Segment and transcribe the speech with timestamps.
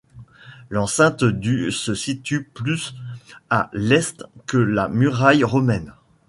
[0.71, 2.95] L'enceinte du se situe plus
[3.51, 5.93] à l'est que la muraille romaine.